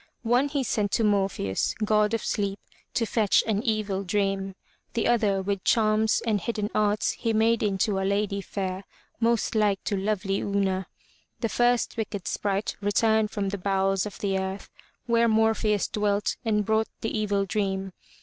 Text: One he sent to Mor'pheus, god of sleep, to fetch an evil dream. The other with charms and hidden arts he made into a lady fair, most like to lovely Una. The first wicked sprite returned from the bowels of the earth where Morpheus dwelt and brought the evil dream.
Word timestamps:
One 0.23 0.47
he 0.47 0.63
sent 0.63 0.91
to 0.93 1.03
Mor'pheus, 1.03 1.75
god 1.85 2.15
of 2.15 2.25
sleep, 2.25 2.57
to 2.95 3.05
fetch 3.05 3.43
an 3.45 3.61
evil 3.61 4.03
dream. 4.03 4.55
The 4.95 5.07
other 5.07 5.43
with 5.43 5.63
charms 5.63 6.23
and 6.25 6.41
hidden 6.41 6.71
arts 6.73 7.11
he 7.11 7.33
made 7.33 7.61
into 7.61 7.99
a 7.99 8.03
lady 8.03 8.41
fair, 8.41 8.83
most 9.19 9.53
like 9.53 9.83
to 9.83 9.95
lovely 9.95 10.41
Una. 10.41 10.87
The 11.41 11.49
first 11.49 11.97
wicked 11.97 12.27
sprite 12.27 12.77
returned 12.81 13.29
from 13.29 13.49
the 13.49 13.59
bowels 13.59 14.07
of 14.07 14.17
the 14.17 14.39
earth 14.39 14.71
where 15.05 15.27
Morpheus 15.27 15.87
dwelt 15.87 16.35
and 16.43 16.65
brought 16.65 16.87
the 17.01 17.15
evil 17.15 17.45
dream. 17.45 17.93